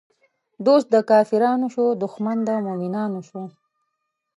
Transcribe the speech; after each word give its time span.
دوست 0.65 0.87
د 0.91 0.95
کافرانو 1.09 1.67
شو، 1.73 1.85
دښمن 2.03 2.37
د 2.47 2.49
مومنانو 2.65 3.19
شو 3.29 3.43